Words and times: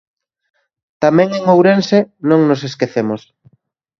Tamén 1.03 1.29
en 1.39 1.43
Ourense, 1.55 1.99
non 2.29 2.39
nos 2.49 2.61
esquecemos. 2.69 3.21